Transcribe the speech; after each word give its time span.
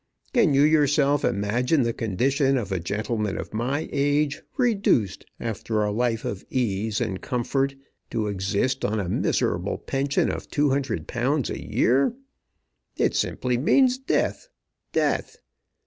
Can 0.33 0.55
you 0.55 0.63
yourself 0.63 1.23
imagine 1.23 1.83
the 1.83 1.93
condition 1.93 2.57
of 2.57 2.71
a 2.71 2.79
gentleman 2.79 3.37
of 3.37 3.53
my 3.53 3.87
age 3.91 4.41
reduced 4.57 5.27
after 5.39 5.83
a 5.83 5.91
life 5.91 6.25
of 6.25 6.43
ease 6.49 6.99
and 6.99 7.21
comfort 7.21 7.75
to 8.09 8.25
exist 8.25 8.83
on 8.83 8.99
a 8.99 9.07
miserable 9.07 9.77
pension 9.77 10.31
of 10.31 10.49
£200 10.49 11.49
a 11.51 11.69
year? 11.71 12.15
It 12.97 13.13
simply 13.15 13.59
means 13.59 13.99
death, 13.99 14.49
death! 14.91 15.37